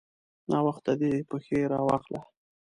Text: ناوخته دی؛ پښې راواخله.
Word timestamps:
ناوخته 0.51 0.91
دی؛ 0.99 1.13
پښې 1.29 1.59
راواخله. 1.71 2.21